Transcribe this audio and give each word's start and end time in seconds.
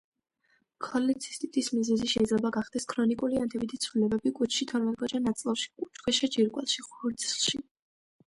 ქოლეცისტიტის 0.85 1.67
მიზეზი 1.73 2.07
შეიძლება 2.13 2.51
გახდეს 2.55 2.87
ქრონიკული 2.93 3.37
ანთებითი 3.43 3.79
ცვლილებები 3.83 4.33
კუჭში, 4.39 4.67
თორმეტგოჯა 4.71 5.21
ნაწლავში, 5.27 5.71
კუჭქვეშა 5.83 6.31
ჯირკვალში, 6.37 6.87
ღვიძლში. 6.89 7.63